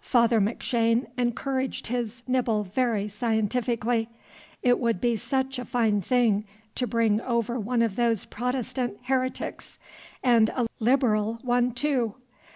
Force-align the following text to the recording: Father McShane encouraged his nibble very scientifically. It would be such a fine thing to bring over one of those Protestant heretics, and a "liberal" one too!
Father 0.00 0.40
McShane 0.40 1.06
encouraged 1.16 1.86
his 1.86 2.24
nibble 2.26 2.64
very 2.64 3.06
scientifically. 3.06 4.08
It 4.60 4.80
would 4.80 5.00
be 5.00 5.14
such 5.14 5.60
a 5.60 5.64
fine 5.64 6.00
thing 6.02 6.44
to 6.74 6.88
bring 6.88 7.20
over 7.20 7.56
one 7.60 7.82
of 7.82 7.94
those 7.94 8.24
Protestant 8.24 8.98
heretics, 9.04 9.78
and 10.24 10.48
a 10.48 10.66
"liberal" 10.80 11.38
one 11.42 11.70
too! 11.70 12.16